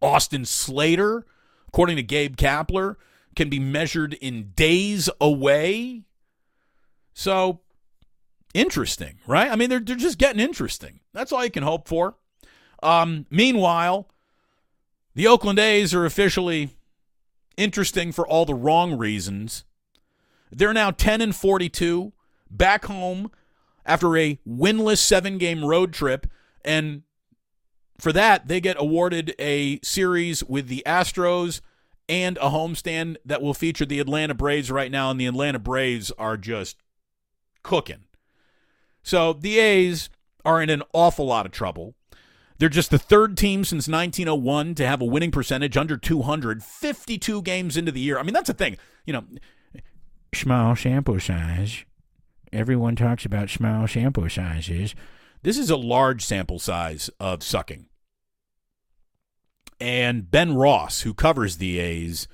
[0.00, 1.26] Austin Slater,
[1.68, 2.96] according to Gabe Kapler,
[3.36, 6.04] can be measured in days away.
[7.12, 7.60] So
[8.54, 9.50] interesting, right?
[9.50, 11.00] I mean, they're, they're just getting interesting.
[11.12, 12.16] That's all you can hope for.
[12.82, 14.08] Um, meanwhile,
[15.14, 16.76] the Oakland A's are officially
[17.56, 19.64] interesting for all the wrong reasons.
[20.50, 22.12] They're now 10 and 42
[22.50, 23.30] back home
[23.84, 26.26] after a winless seven game road trip.
[26.64, 27.02] And
[27.98, 31.60] for that, they get awarded a series with the Astros
[32.08, 35.10] and a homestand that will feature the Atlanta Braves right now.
[35.10, 36.76] And the Atlanta Braves are just
[37.62, 38.04] cooking.
[39.02, 40.10] So the A's
[40.44, 41.94] are in an awful lot of trouble.
[42.60, 47.40] They're just the third team since 1901 to have a winning percentage under 200, 52
[47.40, 48.18] games into the year.
[48.18, 48.76] I mean, that's a thing.
[49.06, 49.24] You know,
[50.34, 51.86] small sample size.
[52.52, 54.94] Everyone talks about small sample sizes.
[55.42, 57.86] This is a large sample size of sucking.
[59.80, 62.28] And Ben Ross, who covers the A's,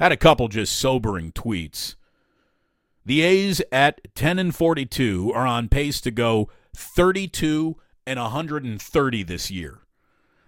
[0.00, 1.94] had a couple just sobering tweets.
[3.04, 7.76] The A's at 10 and 42 are on pace to go 32
[8.06, 9.80] and 130 this year.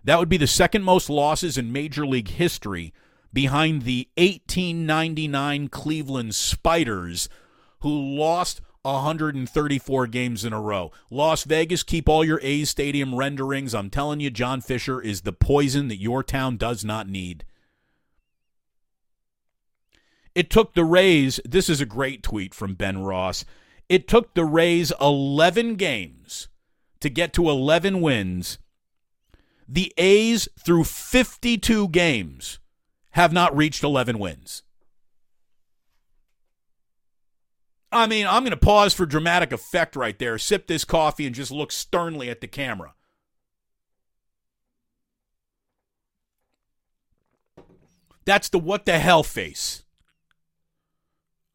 [0.05, 2.93] That would be the second most losses in Major League history
[3.33, 7.29] behind the 1899 Cleveland Spiders,
[7.81, 10.93] who lost 134 games in a row.
[11.11, 13.75] Las Vegas, keep all your A's stadium renderings.
[13.75, 17.45] I'm telling you, John Fisher is the poison that your town does not need.
[20.35, 23.45] It took the Rays, this is a great tweet from Ben Ross.
[23.89, 26.49] It took the Rays 11 games
[27.01, 28.59] to get to 11 wins.
[29.69, 32.59] The A's, through 52 games,
[33.11, 34.63] have not reached 11 wins.
[37.91, 41.35] I mean, I'm going to pause for dramatic effect right there, sip this coffee, and
[41.35, 42.95] just look sternly at the camera.
[48.25, 49.85] That's the what the hell face.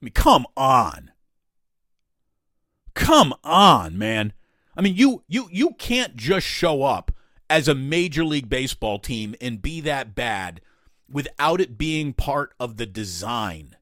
[0.01, 1.11] I mean, come on.
[2.95, 4.33] Come on, man.
[4.75, 7.11] I mean, you you you can't just show up
[7.49, 10.61] as a major league baseball team and be that bad
[11.09, 13.75] without it being part of the design.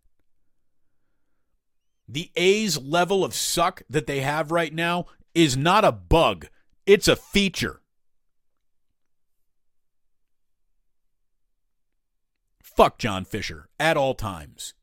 [2.08, 6.48] The A's level of suck that they have right now is not a bug,
[6.86, 7.82] it's a feature.
[12.62, 14.74] Fuck John Fisher at all times.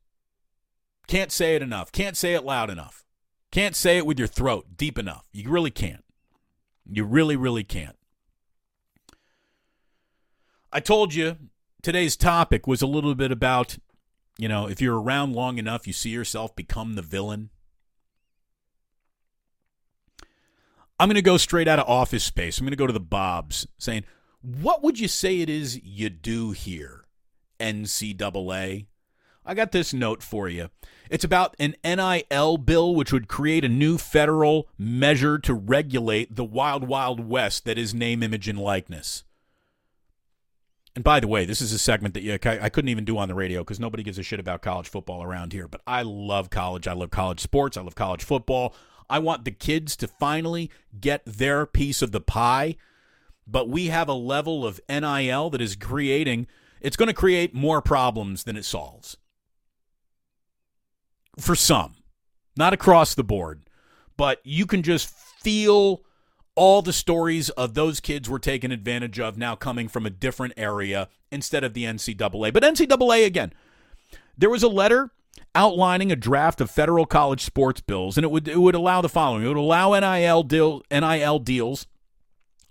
[1.07, 1.91] Can't say it enough.
[1.91, 3.03] Can't say it loud enough.
[3.51, 5.27] Can't say it with your throat deep enough.
[5.31, 6.03] You really can't.
[6.91, 7.95] You really, really can't.
[10.71, 11.37] I told you
[11.81, 13.77] today's topic was a little bit about,
[14.37, 17.49] you know, if you're around long enough, you see yourself become the villain.
[20.99, 22.59] I'm going to go straight out of office space.
[22.59, 24.03] I'm going to go to the Bobs saying,
[24.41, 27.05] what would you say it is you do here,
[27.59, 28.85] NCAA?
[29.45, 30.69] I got this note for you.
[31.09, 36.45] It's about an NIL bill which would create a new federal measure to regulate the
[36.45, 39.23] wild, wild west that is name, image, and likeness.
[40.95, 43.27] And by the way, this is a segment that you, I couldn't even do on
[43.27, 45.67] the radio because nobody gives a shit about college football around here.
[45.67, 46.87] But I love college.
[46.87, 47.77] I love college sports.
[47.77, 48.75] I love college football.
[49.09, 52.75] I want the kids to finally get their piece of the pie.
[53.47, 56.45] But we have a level of NIL that is creating,
[56.81, 59.17] it's going to create more problems than it solves
[61.37, 61.95] for some,
[62.57, 63.61] not across the board,
[64.17, 66.01] but you can just feel
[66.55, 70.53] all the stories of those kids were taken advantage of now coming from a different
[70.57, 72.51] area instead of the NCAA.
[72.51, 73.53] But NCAA, again,
[74.37, 75.11] there was a letter
[75.55, 79.09] outlining a draft of federal college sports bills, and it would it would allow the
[79.09, 81.87] following: it would allow NIL deal NIL deals.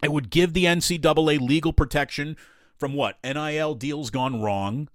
[0.03, 2.37] It would give the NCAA legal protection
[2.79, 4.88] from what NIL deals gone wrong.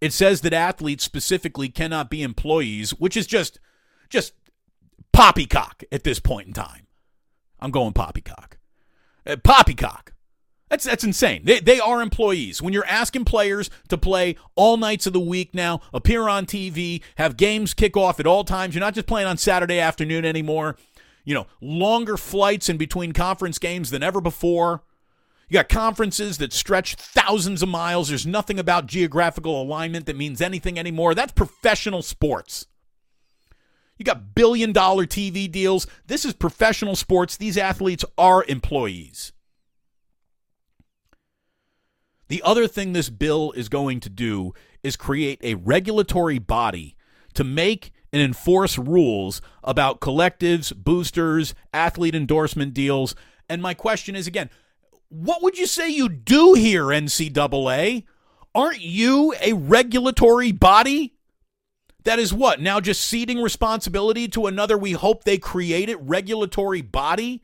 [0.00, 3.58] It says that athletes specifically cannot be employees, which is just
[4.08, 4.32] just
[5.12, 6.86] poppycock at this point in time.
[7.60, 8.58] I'm going poppycock.
[9.26, 10.12] Uh, poppycock.
[10.68, 11.42] That's that's insane.
[11.44, 12.60] They they are employees.
[12.60, 17.02] When you're asking players to play all nights of the week now, appear on TV,
[17.16, 18.74] have games kick off at all times.
[18.74, 20.76] You're not just playing on Saturday afternoon anymore.
[21.24, 24.82] You know, longer flights in between conference games than ever before.
[25.48, 28.08] You got conferences that stretch thousands of miles.
[28.08, 31.14] There's nothing about geographical alignment that means anything anymore.
[31.14, 32.66] That's professional sports.
[33.96, 35.86] You got billion dollar TV deals.
[36.06, 37.36] This is professional sports.
[37.36, 39.32] These athletes are employees.
[42.28, 46.94] The other thing this bill is going to do is create a regulatory body
[47.34, 53.14] to make and enforce rules about collectives, boosters, athlete endorsement deals.
[53.48, 54.50] And my question is again,
[55.08, 58.04] what would you say you do here, NCAA?
[58.54, 61.14] Aren't you a regulatory body?
[62.04, 62.60] That is what?
[62.60, 67.42] Now just ceding responsibility to another, we hope they create it, regulatory body?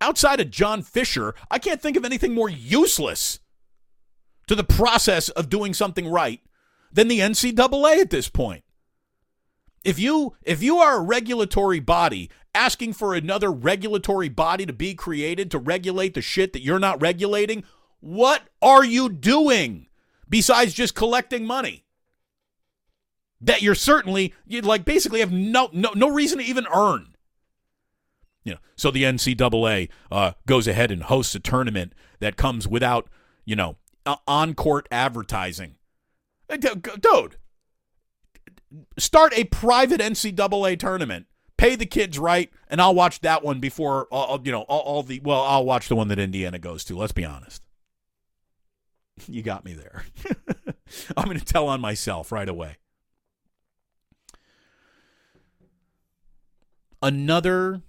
[0.00, 3.40] outside of John Fisher, I can't think of anything more useless
[4.46, 6.40] to the process of doing something right
[6.92, 8.64] than the NCAA at this point.
[9.84, 14.94] If you if you are a regulatory body asking for another regulatory body to be
[14.94, 17.64] created to regulate the shit that you're not regulating,
[18.00, 19.88] what are you doing
[20.28, 21.84] besides just collecting money?
[23.40, 27.14] That you're certainly you like basically have no no no reason to even earn.
[28.44, 33.08] You know, so the NCAA uh, goes ahead and hosts a tournament that comes without,
[33.44, 33.76] you know,
[34.26, 35.76] on court advertising.
[36.48, 37.36] Dude,
[38.98, 41.26] start a private NCAA tournament.
[41.58, 45.02] Pay the kids right, and I'll watch that one before, uh, you know, all, all
[45.02, 45.20] the.
[45.20, 46.96] Well, I'll watch the one that Indiana goes to.
[46.96, 47.62] Let's be honest.
[49.26, 50.04] You got me there.
[51.16, 52.76] I'm going to tell on myself right away.
[57.02, 57.82] Another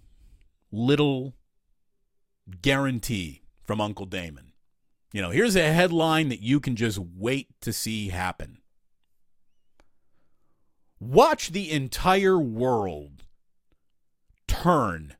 [0.71, 1.35] little
[2.63, 4.53] guarantee from Uncle Damon.
[5.13, 8.57] You know, here's a headline that you can just wait to see happen.
[10.99, 13.18] Watch the entire world
[14.61, 15.15] turn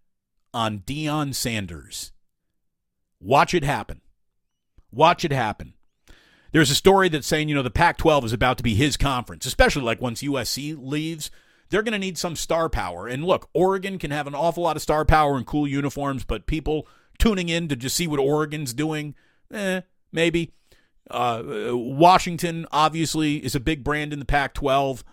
[0.54, 2.12] on Deion Sanders.
[3.20, 4.02] Watch it happen.
[4.92, 5.74] Watch it happen.
[6.52, 8.98] There's a story that's saying, you know, the Pac 12 is about to be his
[8.98, 11.30] conference, especially like once USC leaves
[11.70, 13.08] they're going to need some star power.
[13.08, 16.48] And look, Oregon can have an awful lot of star power and cool uniforms, but
[16.48, 19.16] people tuning in to just see what Oregon's doing,
[19.52, 20.54] eh, maybe.
[21.10, 25.04] Uh, Washington obviously is a big brand in the Pac 12.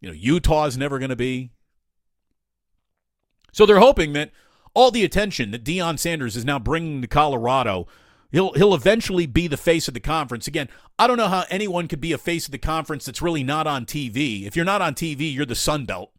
[0.00, 1.50] You know, Utah's never going to be.
[3.56, 4.32] So they're hoping that
[4.74, 7.86] all the attention that Deion Sanders is now bringing to Colorado
[8.32, 10.46] He'll he'll eventually be the face of the conference.
[10.46, 13.42] Again, I don't know how anyone could be a face of the conference that's really
[13.42, 14.46] not on TV.
[14.46, 16.12] If you're not on TV, you're the Sun Belt.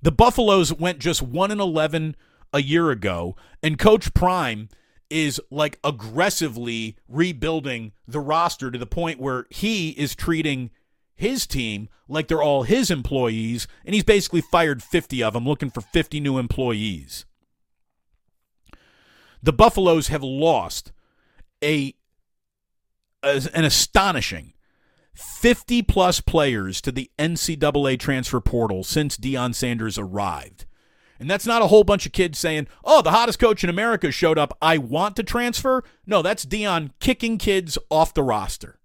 [0.00, 2.16] The Buffaloes went just 1 and 11
[2.52, 4.68] a year ago, and Coach Prime
[5.10, 10.70] is like aggressively rebuilding the roster to the point where he is treating
[11.14, 15.70] his team like they're all his employees, and he's basically fired 50 of them, looking
[15.70, 17.24] for 50 new employees
[19.44, 20.90] the Buffaloes have lost
[21.62, 21.94] a,
[23.22, 24.54] a an astonishing
[25.14, 30.64] 50 plus players to the NCAA transfer portal since Deion Sanders arrived.
[31.20, 34.10] And that's not a whole bunch of kids saying, oh, the hottest coach in America
[34.10, 34.56] showed up.
[34.60, 35.84] I want to transfer.
[36.06, 38.80] No, that's Deion kicking kids off the roster.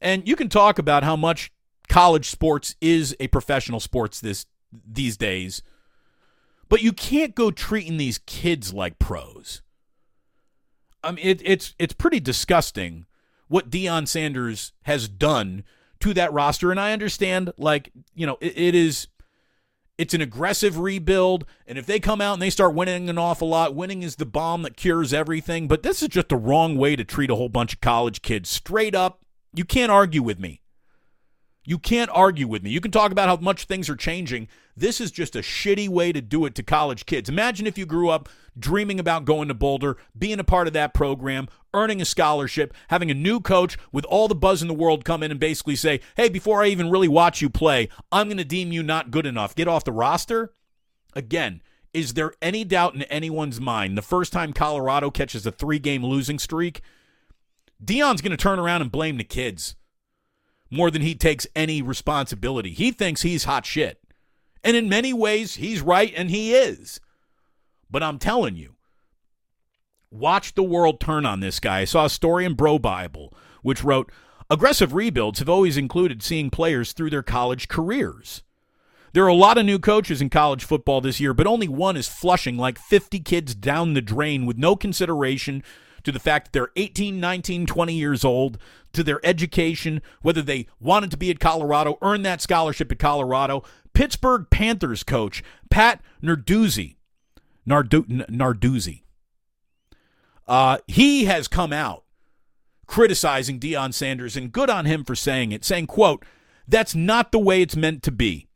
[0.00, 1.52] And you can talk about how much
[1.88, 4.46] college sports is a professional sports this
[4.86, 5.62] these days
[6.68, 9.62] but you can't go treating these kids like pros.
[11.02, 13.06] I mean, it, it's it's pretty disgusting
[13.48, 15.62] what Deion Sanders has done
[16.00, 19.06] to that roster, and I understand, like you know, it, it is
[19.98, 23.48] it's an aggressive rebuild, and if they come out and they start winning an awful
[23.48, 25.68] lot, winning is the bomb that cures everything.
[25.68, 28.50] But this is just the wrong way to treat a whole bunch of college kids.
[28.50, 29.20] Straight up,
[29.56, 30.62] you can't argue with me.
[31.68, 32.70] You can't argue with me.
[32.70, 34.46] You can talk about how much things are changing.
[34.76, 37.28] This is just a shitty way to do it to college kids.
[37.28, 40.94] Imagine if you grew up dreaming about going to Boulder, being a part of that
[40.94, 45.04] program, earning a scholarship, having a new coach with all the buzz in the world
[45.04, 48.36] come in and basically say, hey, before I even really watch you play, I'm going
[48.38, 49.56] to deem you not good enough.
[49.56, 50.52] Get off the roster.
[51.14, 55.80] Again, is there any doubt in anyone's mind the first time Colorado catches a three
[55.80, 56.80] game losing streak?
[57.84, 59.76] Deion's going to turn around and blame the kids
[60.70, 62.70] more than he takes any responsibility.
[62.72, 64.00] He thinks he's hot shit.
[64.64, 67.00] And in many ways, he's right and he is.
[67.90, 68.74] But I'm telling you,
[70.10, 71.80] watch the world turn on this guy.
[71.80, 73.32] I saw a story in BroBible
[73.66, 74.12] which wrote
[74.48, 78.44] Aggressive rebuilds have always included seeing players through their college careers.
[79.12, 81.96] There are a lot of new coaches in college football this year, but only one
[81.96, 85.64] is flushing like 50 kids down the drain with no consideration
[86.06, 88.58] to the fact that they're 18, 19, 20 years old,
[88.92, 93.64] to their education, whether they wanted to be at Colorado, earn that scholarship at Colorado.
[93.92, 96.96] Pittsburgh Panthers coach Pat Narduzzi,
[97.68, 99.02] Nardu- Narduzzi,
[100.46, 102.04] uh, he has come out
[102.86, 106.24] criticizing Deion Sanders, and good on him for saying it, saying, quote,
[106.68, 108.46] that's not the way it's meant to be.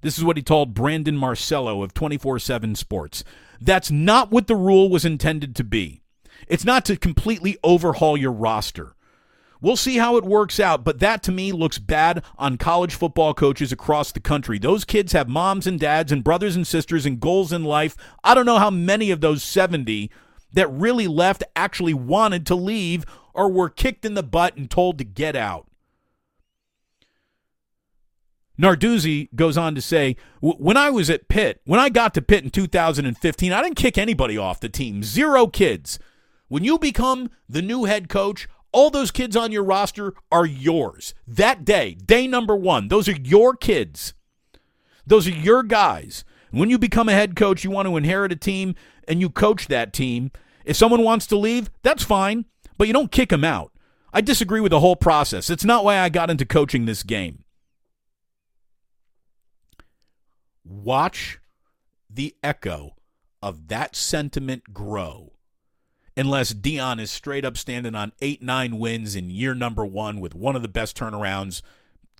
[0.00, 3.22] This is what he told Brandon Marcello of 24 7 Sports.
[3.60, 6.00] That's not what the rule was intended to be.
[6.48, 8.94] It's not to completely overhaul your roster.
[9.62, 13.34] We'll see how it works out, but that to me looks bad on college football
[13.34, 14.58] coaches across the country.
[14.58, 17.94] Those kids have moms and dads and brothers and sisters and goals in life.
[18.24, 20.10] I don't know how many of those 70
[20.54, 24.96] that really left actually wanted to leave or were kicked in the butt and told
[24.98, 25.66] to get out.
[28.60, 32.44] Narduzzi goes on to say, when I was at Pitt, when I got to Pitt
[32.44, 35.02] in 2015, I didn't kick anybody off the team.
[35.02, 35.98] Zero kids.
[36.50, 41.14] When you become the new head coach, all those kids on your roster are yours.
[41.26, 44.12] That day, day number one, those are your kids.
[45.06, 46.26] Those are your guys.
[46.50, 48.74] When you become a head coach, you want to inherit a team
[49.08, 50.30] and you coach that team.
[50.66, 52.44] If someone wants to leave, that's fine
[52.80, 53.72] but you don't kick them out.
[54.10, 55.50] I disagree with the whole process.
[55.50, 57.44] It's not why I got into coaching this game.
[60.64, 61.40] Watch
[62.08, 62.96] the echo
[63.42, 65.34] of that sentiment grow
[66.20, 70.34] unless Deion is straight up standing on eight, nine wins in year number one with
[70.34, 71.62] one of the best turnarounds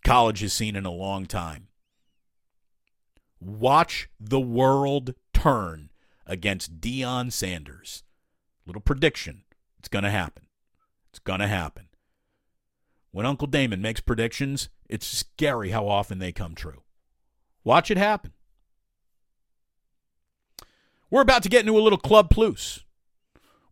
[0.02, 1.68] college has seen in a long time.
[3.38, 5.90] Watch the world turn
[6.26, 8.02] against Deion Sanders.
[8.64, 9.42] Little prediction.
[9.78, 10.46] It's going to happen.
[11.10, 11.88] It's going to happen.
[13.10, 16.84] When Uncle Damon makes predictions, it's scary how often they come true.
[17.64, 18.32] Watch it happen.
[21.10, 22.82] We're about to get into a little Club Plus.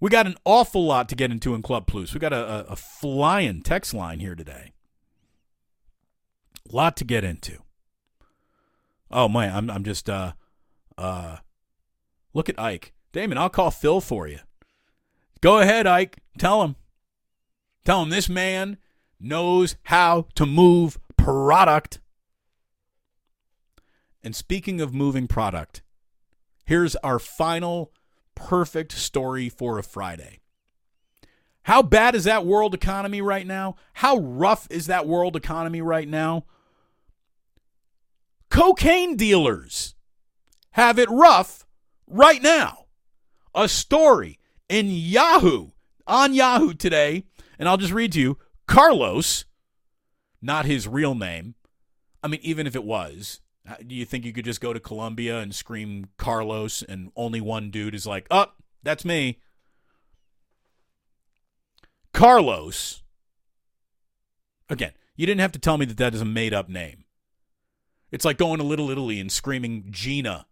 [0.00, 2.14] We got an awful lot to get into in Club Plus.
[2.14, 4.72] We got a, a, a flying text line here today.
[6.70, 7.58] A lot to get into.
[9.10, 10.32] Oh man, I'm I'm just uh
[10.96, 11.38] uh
[12.34, 12.92] look at Ike.
[13.12, 14.40] Damon, I'll call Phil for you.
[15.40, 16.18] Go ahead, Ike.
[16.38, 16.76] Tell him.
[17.84, 18.76] Tell him this man
[19.18, 22.00] knows how to move product.
[24.22, 25.82] And speaking of moving product,
[26.66, 27.92] here's our final
[28.38, 30.38] perfect story for a Friday.
[31.64, 33.74] How bad is that world economy right now?
[33.94, 36.46] How rough is that world economy right now?
[38.48, 39.96] Cocaine dealers
[40.70, 41.66] have it rough
[42.06, 42.86] right now.
[43.54, 45.70] A story in Yahoo,
[46.06, 47.24] on Yahoo today,
[47.58, 49.44] and I'll just read to you Carlos,
[50.40, 51.56] not his real name.
[52.22, 53.40] I mean, even if it was,
[53.86, 57.70] do you think you could just go to Colombia and scream Carlos and only one
[57.70, 58.46] dude is like, oh,
[58.82, 59.38] that's me?
[62.12, 63.02] Carlos,
[64.68, 67.04] again, you didn't have to tell me that that is a made up name.
[68.10, 70.46] It's like going to Little Italy and screaming Gina.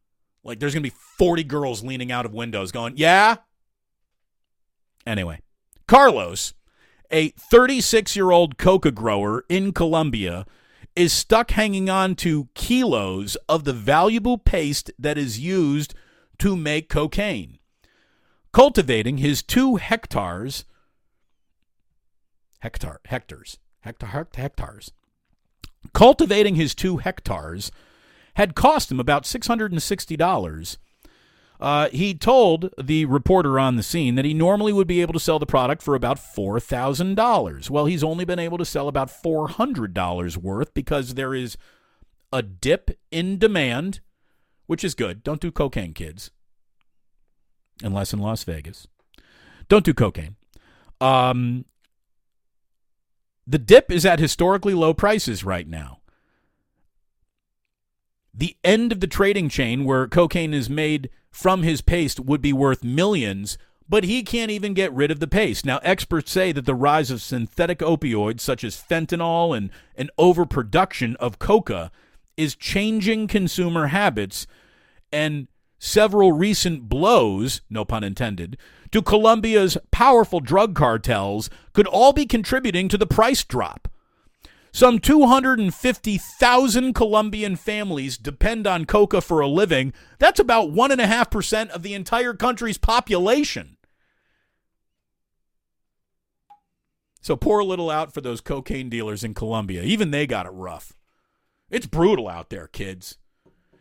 [0.45, 3.37] Like there's going to be 40 girls leaning out of windows going, yeah?
[5.07, 5.41] Anyway,
[5.89, 6.55] Carlos
[7.11, 10.47] a 36 year old coca grower in Colombia
[10.97, 15.95] is stuck hanging on to kilos of the valuable paste that is used
[16.39, 17.59] to make cocaine.
[18.53, 20.65] Cultivating his two hectares,
[22.61, 24.93] hectare, hectares, hectare, hectares,
[25.93, 27.71] cultivating his two hectares
[28.35, 30.77] had cost him about $660
[31.61, 35.21] uh, he told the reporter on the scene that he normally would be able to
[35.21, 37.71] sell the product for about $4,000.
[37.71, 41.57] Well, he's only been able to sell about $400 worth because there is
[42.33, 44.01] a dip in demand,
[44.67, 45.23] which is good.
[45.23, 46.31] Don't do cocaine, kids,
[47.83, 48.87] unless in Las Vegas.
[49.69, 50.37] Don't do cocaine.
[51.01, 51.65] Um,
[53.47, 56.01] the dip is at historically low prices right now.
[58.39, 62.53] The end of the trading chain where cocaine is made from his paste would be
[62.53, 63.57] worth millions,
[63.89, 65.65] but he can't even get rid of the paste.
[65.65, 71.17] Now, experts say that the rise of synthetic opioids such as fentanyl and an overproduction
[71.17, 71.91] of coca
[72.37, 74.47] is changing consumer habits
[75.11, 78.59] and several recent blows, no pun intended,
[78.93, 83.89] to Colombia's powerful drug cartels could all be contributing to the price drop.
[84.77, 89.95] Some 250,000 Colombian families depend on coca for a living.
[90.19, 93.79] That's about 1.5% of the entire country's population.
[97.23, 99.83] So pour a little out for those cocaine dealers in Colombia.
[99.83, 100.93] Even they got it rough.
[101.71, 103.17] It's brutal out there, kids.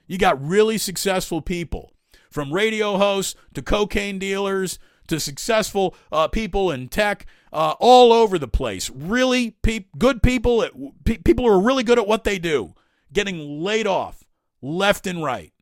[0.08, 1.92] You got really successful people,
[2.32, 7.26] from radio hosts to cocaine dealers to successful uh, people in tech,
[7.56, 8.90] uh, all over the place.
[8.90, 10.74] Really, pe- good people, at,
[11.06, 12.74] pe- people who are really good at what they do,
[13.14, 14.26] getting laid off
[14.62, 15.54] left and right.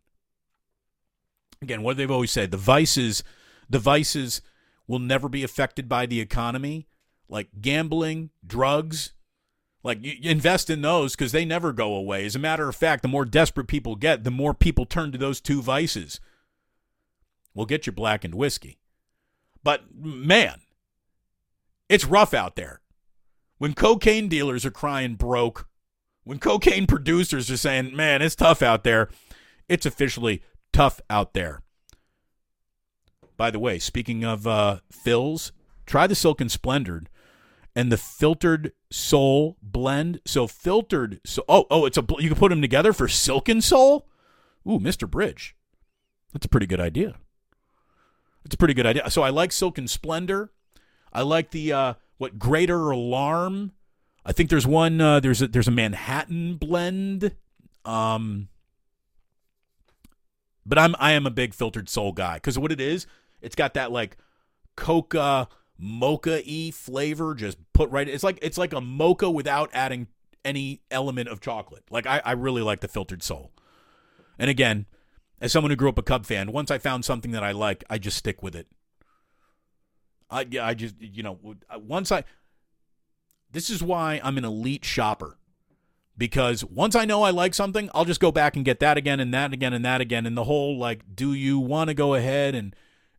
[1.61, 3.21] Again, what they've always said: the vices,
[4.87, 6.87] will never be affected by the economy,
[7.29, 9.13] like gambling, drugs.
[9.83, 12.25] Like you invest in those because they never go away.
[12.25, 15.17] As a matter of fact, the more desperate people get, the more people turn to
[15.17, 16.19] those two vices.
[17.53, 18.79] We'll get your blackened whiskey.
[19.63, 20.61] But man,
[21.93, 22.81] it's rough out there.
[23.59, 25.67] When cocaine dealers are crying broke,
[26.23, 29.09] when cocaine producers are saying, man, it's tough out there,
[29.69, 30.41] it's officially
[30.71, 31.61] tough out there.
[33.37, 35.51] By the way, speaking of uh, Philz,
[35.85, 37.03] try the Silken Splendor
[37.75, 40.19] and the Philtered Soul blend.
[40.25, 44.07] So filtered, so oh oh, it's a you can put them together for silken soul.
[44.67, 45.09] Ooh, Mr.
[45.09, 45.55] Bridge,
[46.31, 47.15] that's a pretty good idea.
[48.45, 49.09] It's a pretty good idea.
[49.09, 50.51] So I like Silken Splendor.
[51.13, 53.71] I like the uh, what Greater Alarm.
[54.25, 54.99] I think there's one.
[54.99, 57.35] Uh, there's a there's a Manhattan blend.
[57.85, 58.49] Um,
[60.65, 63.05] but I'm I am a big Philtered Soul guy because what it is,
[63.41, 64.17] it's got that like
[64.75, 65.47] coca
[65.77, 68.07] mocha e flavor just put right.
[68.07, 70.07] It's like it's like a mocha without adding
[70.45, 71.83] any element of chocolate.
[71.89, 73.51] Like I I really like the Philtered Soul.
[74.39, 74.87] And again,
[75.41, 77.83] as someone who grew up a Cub fan, once I found something that I like,
[77.89, 78.67] I just stick with it.
[80.33, 81.39] I I just you know
[81.77, 82.23] once I
[83.51, 85.37] this is why I'm an elite shopper
[86.17, 89.19] because once I know I like something, I'll just go back and get that again
[89.19, 92.13] and that again and that again and the whole like, do you want to go
[92.13, 92.75] ahead and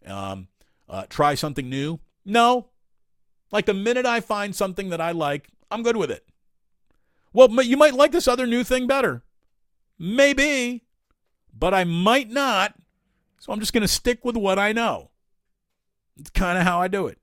[0.07, 0.49] um,
[0.89, 1.99] uh, try something new?
[2.25, 2.69] No.
[3.51, 6.25] Like the minute I find something that I like, I'm good with it.
[7.33, 9.23] Well, you might like this other new thing better.
[9.99, 10.85] Maybe
[11.57, 12.75] but I might not.
[13.39, 15.11] So I'm just going to stick with what I know.
[16.19, 17.19] It's kind of how I do it.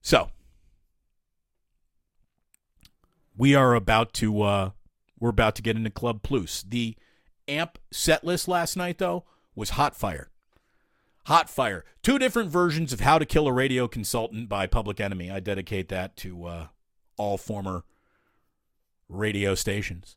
[0.00, 0.30] So
[3.36, 4.70] we are about to uh,
[5.20, 6.64] we're about to get into Club Plus.
[6.66, 6.96] The
[7.46, 9.24] amp set list last night though
[9.54, 10.30] was Hot Fire.
[11.26, 11.84] Hot Fire.
[12.02, 15.30] Two different versions of How to Kill a Radio Consultant by Public Enemy.
[15.30, 16.66] I dedicate that to uh,
[17.18, 17.84] all former
[19.08, 20.16] radio stations.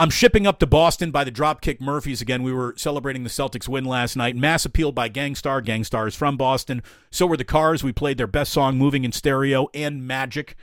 [0.00, 2.44] I'm shipping up to Boston by the Dropkick Murphys again.
[2.44, 4.36] We were celebrating the Celtics win last night.
[4.36, 5.60] Mass appeal by Gang Starr.
[5.60, 6.84] Gang Starr is from Boston.
[7.10, 7.82] So were the Cars.
[7.82, 10.54] We played their best song, Moving in Stereo, and Magic.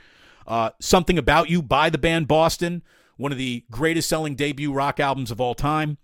[0.46, 2.82] Uh, Something About You by the band Boston,
[3.18, 5.98] one of the greatest selling debut rock albums of all time.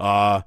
[0.00, 0.42] Uh,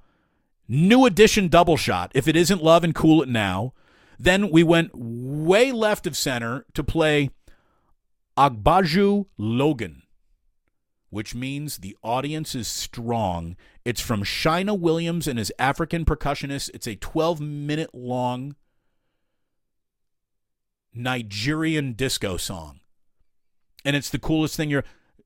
[0.68, 3.74] new edition double shot, If It Isn't Love and Cool It Now.
[4.20, 7.30] Then we went way left of center to play
[8.38, 10.02] Agboju Logun
[11.16, 13.56] which means the audience is strong.
[13.86, 16.70] It's from Shina Williams and his African percussionist.
[16.74, 18.58] It's a 12 minute long
[20.94, 22.82] Nigerian disco song.
[23.86, 24.84] And it's the coolest thing you're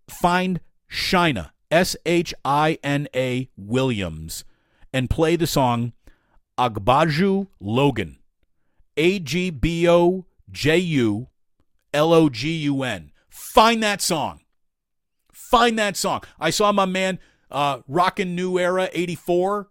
[0.08, 0.60] find
[0.92, 4.44] Shina, S H I N A Williams
[4.94, 5.94] and play the song
[6.56, 8.18] Agboju Logun.
[8.96, 11.30] A G B O J U
[11.96, 13.12] L O G U N.
[13.28, 14.42] Find that song.
[15.50, 16.22] Find that song.
[16.39, 17.18] I saw my man
[17.50, 19.68] uh, rockin' New Era 84.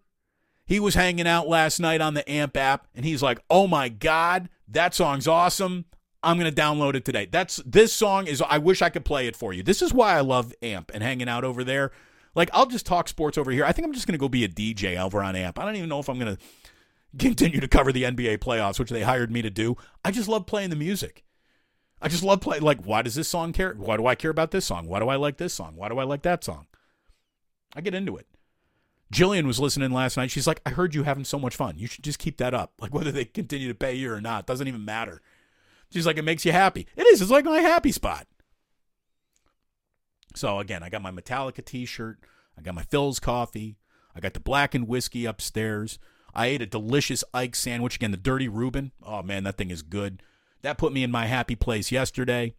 [0.67, 3.89] He was hanging out last night on the AMP app and he's like, "Oh my
[3.89, 5.85] god, that song's awesome.
[6.21, 9.29] I'm going to download it today." That's this song is I wish I could play
[9.29, 9.63] it for you.
[9.63, 11.93] This is why I love AMP and hanging out over there.
[12.35, 13.65] Like I'll just talk sports over here.
[13.65, 15.61] I think I'm just going to go be a DJ over on AMP.
[15.61, 16.43] I don't even know if I'm going to
[17.21, 19.77] continue to cover the NBA playoffs, which they hired me to do.
[20.05, 21.23] I just love playing the music.
[22.01, 22.63] I just love playing.
[22.63, 23.75] Like, why does this song care?
[23.75, 24.87] Why do I care about this song?
[24.87, 25.75] Why do I like this song?
[25.77, 26.67] Why do I like that song?
[27.75, 28.27] I get into it.
[29.13, 30.31] Jillian was listening last night.
[30.31, 31.79] She's like, I heard you having so much fun.
[31.79, 32.73] You should just keep that up.
[32.79, 35.23] Like, whether they continue to pay you or not doesn't even matter.
[35.91, 36.87] She's like, it makes you happy.
[36.97, 37.23] It is.
[37.23, 38.27] It's like my happy spot.
[40.35, 42.19] So, again, I got my Metallica t shirt.
[42.57, 43.79] I got my Philz coffee.
[44.15, 45.99] I got the blackened whiskey upstairs.
[46.35, 47.97] I ate a delicious Ike sandwich.
[47.97, 48.93] Again, the Dirty Reuben.
[49.03, 50.23] Oh, man, that thing is good.
[50.63, 52.55] That put me in my happy place yesterday.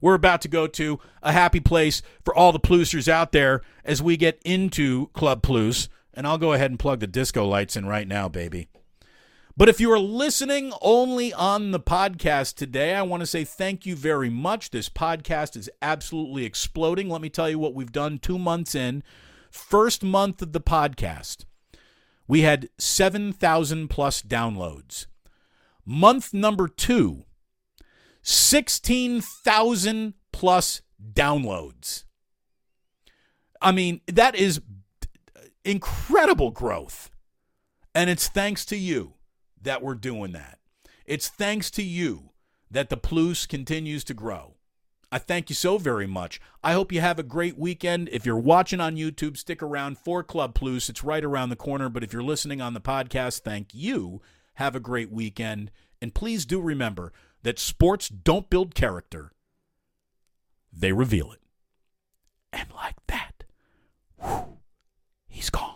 [0.00, 4.02] we're about to go to a happy place for all the plusers out there as
[4.02, 5.88] we get into Club Plus.
[6.12, 8.68] And I'll go ahead and plug the disco lights in right now, baby.
[9.58, 13.86] But if you are listening only on the podcast today, I want to say thank
[13.86, 14.70] you very much.
[14.70, 17.08] This podcast is absolutely exploding.
[17.08, 19.02] Let me tell you what we've done two months in.
[19.50, 21.46] First month of the podcast,
[22.28, 25.06] we had 7,000 plus downloads.
[25.86, 27.24] Month number two,
[28.28, 32.02] 16,000 plus downloads.
[33.62, 34.60] I mean, that is
[35.64, 37.10] incredible growth.
[37.94, 39.14] And it's thanks to you
[39.62, 40.58] that we're doing that.
[41.04, 42.30] It's thanks to you
[42.68, 44.56] that the Plus continues to grow.
[45.12, 46.40] I thank you so very much.
[46.64, 48.08] I hope you have a great weekend.
[48.10, 50.88] If you're watching on YouTube, stick around for Club Plus.
[50.88, 51.88] It's right around the corner.
[51.88, 54.20] But if you're listening on the podcast, thank you.
[54.54, 55.70] Have a great weekend.
[56.02, 57.12] And please do remember
[57.46, 59.30] that sports don't build character,
[60.72, 61.38] they reveal it.
[62.52, 63.44] And like that,
[64.20, 64.58] whew,
[65.28, 65.75] he's gone.